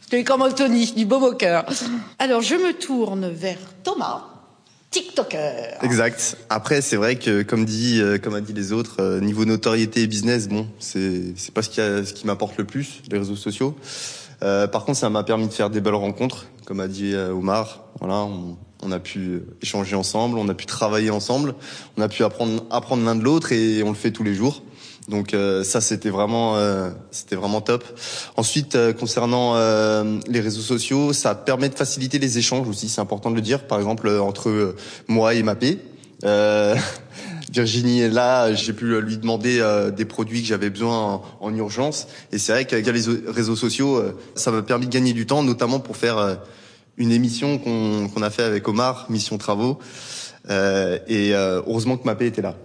tu 0.10 0.16
es 0.16 0.24
comme 0.24 0.44
Anthony, 0.44 0.94
du 0.94 1.06
beau 1.06 1.20
moqueur. 1.20 1.66
Alors, 2.20 2.42
je 2.42 2.56
me 2.56 2.74
tourne 2.74 3.28
vers 3.28 3.58
Thomas, 3.84 4.26
TikToker. 4.92 5.78
Exact. 5.84 6.38
Après, 6.50 6.82
c'est 6.82 6.96
vrai 6.96 7.18
que, 7.18 7.44
comme 7.44 7.66
dit, 7.66 8.00
euh, 8.02 8.18
comme 8.18 8.36
a 8.36 8.42
dit 8.42 8.54
les 8.54 8.72
autres, 8.72 8.98
euh, 9.02 9.20
niveau 9.20 9.46
notoriété 9.46 10.02
et 10.04 10.08
business, 10.08 10.48
bon, 10.48 10.68
c'est 10.80 11.34
c'est 11.36 11.54
pas 11.54 11.62
ce 11.62 11.70
qui, 11.70 11.82
a- 11.82 12.06
ce 12.06 12.14
qui 12.14 12.26
m'apporte 12.26 12.58
le 12.58 12.64
plus, 12.66 13.02
les 13.12 13.18
réseaux 13.18 13.36
sociaux. 13.36 13.76
Euh, 14.44 14.68
par 14.68 14.86
contre, 14.86 14.98
ça 15.00 15.10
m'a 15.10 15.24
permis 15.24 15.48
de 15.48 15.54
faire 15.54 15.70
des 15.70 15.82
belles 15.82 15.96
rencontres, 15.96 16.48
comme 16.66 16.80
a 16.80 16.88
dit 16.88 17.14
euh, 17.14 17.32
Omar. 17.32 17.84
Voilà, 18.00 18.28
on 18.88 18.92
a 18.92 19.00
pu 19.00 19.42
échanger 19.62 19.96
ensemble, 19.96 20.38
on 20.38 20.48
a 20.48 20.54
pu 20.54 20.66
travailler 20.66 21.10
ensemble, 21.10 21.56
on 21.98 22.02
a 22.02 22.08
pu 22.08 22.24
apprendre 22.24 22.64
apprendre 22.70 23.04
l'un 23.04 23.16
de 23.16 23.24
l'autre 23.24 23.52
et 23.52 23.84
on 23.84 23.90
le 23.90 23.96
fait 23.96 24.12
tous 24.12 24.24
les 24.24 24.34
jours. 24.34 24.64
Donc 25.08 25.34
euh, 25.34 25.64
ça 25.64 25.80
c'était 25.80 26.10
vraiment 26.10 26.58
euh, 26.58 26.90
c'était 27.12 27.36
vraiment 27.36 27.62
top. 27.62 27.84
Ensuite 28.36 28.76
euh, 28.76 28.94
concernant 28.94 29.56
euh, 29.56 30.20
les 30.28 30.42
réseaux 30.42 30.62
sociaux, 30.62 31.14
ça 31.14 31.34
permet 31.34 31.70
de 31.70 31.76
faciliter 31.76 32.20
les 32.20 32.38
échanges 32.38 32.68
aussi, 32.68 32.90
c'est 32.90 33.02
important 33.02 33.30
de 33.30 33.36
le 33.36 33.42
dire. 33.42 33.68
Par 33.68 33.78
exemple 33.78 34.08
euh, 34.08 34.22
entre 34.22 34.50
euh, 34.50 34.76
moi 35.08 35.34
et 35.34 35.44
Mappé. 35.44 35.80
Euh, 36.26 36.76
Virginie 37.54 38.02
est 38.02 38.10
là, 38.10 38.54
j'ai 38.54 38.74
pu 38.74 39.00
lui 39.02 39.18
demander 39.18 39.64
des 39.96 40.04
produits 40.04 40.42
que 40.42 40.48
j'avais 40.48 40.70
besoin 40.70 41.14
en, 41.14 41.24
en 41.40 41.56
urgence. 41.56 42.08
Et 42.34 42.40
c'est 42.40 42.52
vrai 42.52 42.66
qu'avec 42.66 42.86
les 42.86 43.32
réseaux 43.32 43.56
sociaux, 43.56 44.04
ça 44.36 44.52
m'a 44.52 44.62
permis 44.62 44.86
de 44.86 44.92
gagner 44.92 45.14
du 45.14 45.26
temps, 45.26 45.44
notamment 45.44 45.80
pour 45.80 45.96
faire 45.96 46.40
une 46.98 47.12
émission 47.12 47.58
qu'on 47.58 48.10
qu'on 48.10 48.22
a 48.22 48.30
fait 48.30 48.44
avec 48.44 48.68
Omar, 48.68 49.06
Mission 49.10 49.38
Travaux. 49.38 49.80
Euh, 50.50 51.00
et 51.08 51.34
euh, 51.36 51.62
heureusement 51.68 51.98
que 51.98 52.06
Mappé 52.06 52.26
était 52.28 52.42
là. 52.42 52.56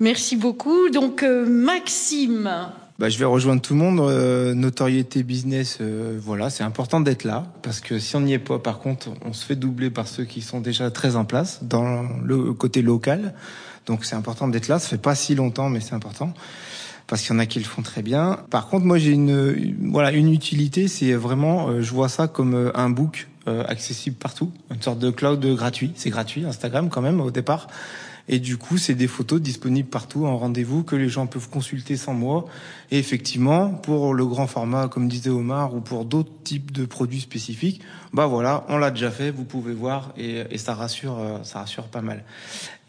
Merci 0.00 0.36
beaucoup. 0.36 0.88
Donc, 0.90 1.22
euh, 1.22 1.46
Maxime. 1.46 2.50
Bah, 2.98 3.10
je 3.10 3.18
vais 3.18 3.26
rejoindre 3.26 3.60
tout 3.60 3.74
le 3.74 3.80
monde. 3.80 4.00
Euh, 4.00 4.54
notoriété 4.54 5.22
business, 5.22 5.78
euh, 5.80 6.18
voilà, 6.18 6.48
c'est 6.48 6.64
important 6.64 7.00
d'être 7.00 7.24
là 7.24 7.44
parce 7.62 7.80
que 7.80 7.98
si 7.98 8.16
on 8.16 8.20
n'y 8.20 8.32
est 8.32 8.38
pas, 8.38 8.58
par 8.58 8.78
contre, 8.78 9.10
on 9.24 9.34
se 9.34 9.44
fait 9.44 9.56
doubler 9.56 9.90
par 9.90 10.08
ceux 10.08 10.24
qui 10.24 10.40
sont 10.40 10.60
déjà 10.60 10.90
très 10.90 11.14
en 11.14 11.26
place 11.26 11.62
dans 11.62 12.08
le 12.24 12.54
côté 12.54 12.80
local. 12.80 13.34
Donc 13.84 14.06
c'est 14.06 14.16
important 14.16 14.48
d'être 14.48 14.68
là. 14.68 14.78
Ça 14.78 14.88
fait 14.88 14.96
pas 14.98 15.14
si 15.14 15.34
longtemps, 15.34 15.68
mais 15.68 15.80
c'est 15.80 15.94
important 15.94 16.32
parce 17.06 17.22
qu'il 17.22 17.32
y 17.32 17.36
en 17.36 17.38
a 17.38 17.46
qui 17.46 17.58
le 17.58 17.64
font 17.64 17.82
très 17.82 18.02
bien. 18.02 18.40
Par 18.50 18.68
contre, 18.68 18.84
moi 18.84 18.98
j'ai 18.98 19.12
une, 19.12 19.76
voilà 19.90 20.12
une 20.12 20.32
utilité, 20.32 20.88
c'est 20.88 21.12
vraiment, 21.12 21.68
euh, 21.68 21.82
je 21.82 21.92
vois 21.92 22.08
ça 22.08 22.28
comme 22.28 22.54
euh, 22.54 22.76
un 22.76 22.90
book 22.90 23.28
euh, 23.48 23.64
accessible 23.66 24.16
partout, 24.16 24.50
une 24.74 24.82
sorte 24.82 24.98
de 24.98 25.10
cloud 25.10 25.44
gratuit. 25.54 25.92
C'est 25.94 26.10
gratuit, 26.10 26.44
Instagram 26.44 26.88
quand 26.88 27.02
même 27.02 27.20
au 27.20 27.30
départ. 27.30 27.68
Et 28.28 28.40
du 28.40 28.56
coup, 28.56 28.76
c'est 28.76 28.94
des 28.94 29.06
photos 29.06 29.40
disponibles 29.40 29.88
partout 29.88 30.26
en 30.26 30.36
rendez-vous 30.36 30.82
que 30.82 30.96
les 30.96 31.08
gens 31.08 31.28
peuvent 31.28 31.48
consulter 31.48 31.96
sans 31.96 32.12
moi. 32.12 32.46
Et 32.90 32.98
effectivement, 32.98 33.68
pour 33.68 34.14
le 34.14 34.26
grand 34.26 34.48
format, 34.48 34.88
comme 34.88 35.08
disait 35.08 35.30
Omar, 35.30 35.74
ou 35.74 35.80
pour 35.80 36.04
d'autres 36.04 36.32
types 36.42 36.72
de 36.72 36.86
produits 36.86 37.20
spécifiques, 37.20 37.82
bah 38.16 38.26
voilà, 38.26 38.64
on 38.70 38.78
l'a 38.78 38.90
déjà 38.90 39.10
fait, 39.10 39.30
vous 39.30 39.44
pouvez 39.44 39.74
voir, 39.74 40.14
et, 40.16 40.44
et 40.50 40.56
ça 40.56 40.74
rassure, 40.74 41.18
euh, 41.18 41.38
ça 41.42 41.58
rassure 41.60 41.84
pas 41.84 42.00
mal. 42.00 42.24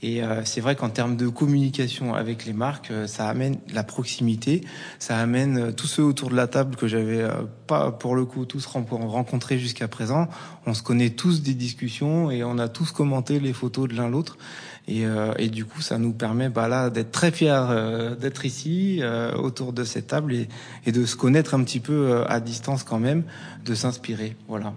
Et 0.01 0.23
euh, 0.23 0.45
c'est 0.45 0.61
vrai 0.61 0.75
qu'en 0.77 0.89
termes 0.89 1.17
de 1.17 1.27
communication 1.27 2.13
avec 2.13 2.45
les 2.45 2.53
marques, 2.53 2.91
euh, 2.91 3.07
ça 3.07 3.27
amène 3.27 3.57
la 3.73 3.83
proximité, 3.83 4.61
ça 4.99 5.17
amène 5.17 5.57
euh, 5.57 5.71
tous 5.73 5.87
ceux 5.87 6.03
autour 6.03 6.29
de 6.29 6.35
la 6.35 6.47
table 6.47 6.77
que 6.77 6.87
j'avais 6.87 7.27
pas 7.65 7.91
pour 7.91 8.15
le 8.15 8.23
coup 8.23 8.45
tous 8.45 8.65
ren- 8.67 8.85
rencontrés 8.89 9.59
jusqu'à 9.59 9.89
présent. 9.89 10.29
On 10.65 10.73
se 10.73 10.81
connaît 10.81 11.09
tous 11.09 11.41
des 11.41 11.55
discussions 11.55 12.31
et 12.31 12.45
on 12.45 12.57
a 12.57 12.69
tous 12.69 12.91
commenté 12.91 13.41
les 13.41 13.51
photos 13.51 13.89
de 13.89 13.95
l'un 13.95 14.07
l'autre. 14.07 14.37
Et, 14.87 15.05
euh, 15.05 15.33
et 15.37 15.49
du 15.49 15.65
coup, 15.65 15.81
ça 15.81 15.97
nous 15.97 16.13
permet 16.13 16.47
bah, 16.47 16.69
là 16.69 16.89
d'être 16.89 17.11
très 17.11 17.31
fiers 17.31 17.65
euh, 17.69 18.15
d'être 18.15 18.45
ici 18.45 18.99
euh, 19.01 19.35
autour 19.35 19.73
de 19.73 19.83
cette 19.83 20.07
table 20.07 20.33
et, 20.33 20.47
et 20.85 20.93
de 20.93 21.05
se 21.05 21.17
connaître 21.17 21.53
un 21.53 21.63
petit 21.63 21.81
peu 21.81 22.23
à 22.29 22.39
distance 22.39 22.83
quand 22.83 22.99
même, 22.99 23.23
de 23.65 23.75
s'inspirer. 23.75 24.37
Voilà. 24.47 24.73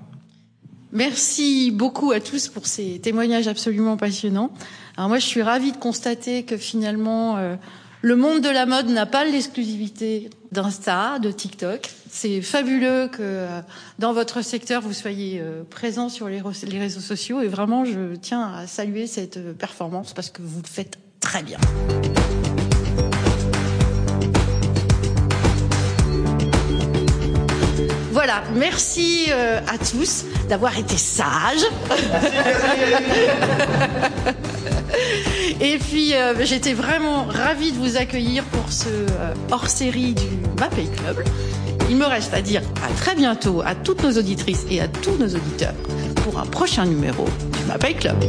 Merci 0.92 1.70
beaucoup 1.70 2.11
à 2.11 2.20
tous 2.20 2.49
pour 2.49 2.66
ces 2.66 2.99
témoignages 3.00 3.49
absolument 3.49 3.97
passionnants. 3.97 4.50
Alors 4.97 5.09
moi, 5.09 5.18
je 5.18 5.26
suis 5.26 5.42
ravie 5.42 5.73
de 5.73 5.76
constater 5.76 6.42
que 6.42 6.56
finalement, 6.56 7.37
euh, 7.37 7.54
le 8.02 8.16
monde 8.16 8.40
de 8.40 8.49
la 8.49 8.64
mode 8.64 8.88
n'a 8.88 9.04
pas 9.04 9.25
l'exclusivité 9.25 10.30
d'Insta, 10.52 11.18
de 11.18 11.30
TikTok. 11.30 11.90
C'est 12.09 12.40
fabuleux 12.40 13.09
que 13.09 13.18
euh, 13.20 13.61
dans 13.99 14.14
votre 14.14 14.42
secteur, 14.42 14.80
vous 14.80 14.94
soyez 14.94 15.38
euh, 15.40 15.62
présents 15.68 16.09
sur 16.09 16.28
les 16.28 16.40
réseaux 16.40 17.00
sociaux. 17.00 17.42
Et 17.42 17.49
vraiment, 17.49 17.85
je 17.85 18.16
tiens 18.16 18.52
à 18.54 18.66
saluer 18.66 19.06
cette 19.06 19.37
euh, 19.37 19.52
performance 19.52 20.14
parce 20.14 20.30
que 20.30 20.40
vous 20.40 20.62
le 20.62 20.68
faites 20.68 20.99
très 21.20 21.42
bien. 21.42 21.59
Voilà, 28.22 28.42
merci 28.54 29.28
euh, 29.30 29.60
à 29.66 29.78
tous 29.78 30.26
d'avoir 30.46 30.78
été 30.78 30.98
sages. 30.98 31.64
Et 35.62 35.78
puis, 35.78 36.14
euh, 36.14 36.34
j'étais 36.44 36.74
vraiment 36.74 37.24
ravie 37.24 37.72
de 37.72 37.78
vous 37.78 37.96
accueillir 37.96 38.44
pour 38.44 38.70
ce 38.70 38.88
euh, 38.88 39.32
hors-série 39.50 40.12
du 40.12 40.28
Mapei 40.58 40.90
Club. 40.98 41.24
Il 41.88 41.96
me 41.96 42.04
reste 42.04 42.34
à 42.34 42.42
dire 42.42 42.60
à 42.86 42.92
très 42.92 43.14
bientôt 43.14 43.62
à 43.64 43.74
toutes 43.74 44.02
nos 44.02 44.12
auditrices 44.12 44.66
et 44.70 44.82
à 44.82 44.88
tous 44.88 45.16
nos 45.16 45.34
auditeurs 45.34 45.72
pour 46.22 46.38
un 46.38 46.44
prochain 46.44 46.84
numéro 46.84 47.24
du 47.24 47.64
Mapei 47.66 47.94
Club. 47.94 48.22